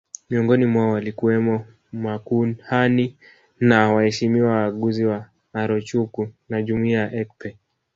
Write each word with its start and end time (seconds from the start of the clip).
Miongoni 0.29 0.65
mwao 0.65 0.89
walikuwemo 0.91 1.65
makuhani 1.91 3.17
na 3.59 3.93
waheshimiwa 3.93 4.51
waaguzi 4.51 5.05
wa 5.05 5.25
Arochukwu 5.53 6.29
na 6.49 6.61
jumuiya 6.61 6.99
ya 7.01 7.13
Ekpe 7.15 7.57